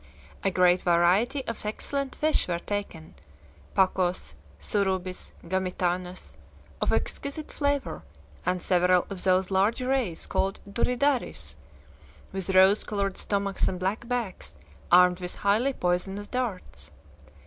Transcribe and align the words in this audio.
A 0.43 0.49
great 0.49 0.81
variety 0.81 1.45
of 1.45 1.63
excellent 1.63 2.15
fish 2.15 2.47
were 2.47 2.57
taken 2.57 3.13
"pacos," 3.77 4.33
"surubis," 4.59 5.31
"gamitanas," 5.47 6.37
of 6.81 6.91
exquisite 6.91 7.51
flavor, 7.51 8.01
and 8.43 8.63
several 8.63 9.05
of 9.11 9.23
those 9.25 9.51
large 9.51 9.79
rays 9.79 10.25
called 10.25 10.59
"duridaris," 10.67 11.55
with 12.31 12.49
rose 12.49 12.83
colored 12.83 13.15
stomachs 13.15 13.67
and 13.67 13.79
black 13.79 14.07
backs 14.07 14.57
armed 14.91 15.19
with 15.19 15.35
highly 15.35 15.71
poisonous 15.71 16.27
darts. 16.27 16.89